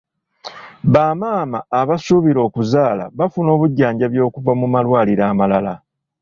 Bamaama 0.93 1.59
abasuubira 1.79 2.39
okuzaala 2.47 3.03
bafuna 3.17 3.49
obujjanjabi 3.55 4.17
okuva 4.27 4.51
mu 4.59 4.67
malwaliro 4.73 5.23
amalala. 5.31 5.73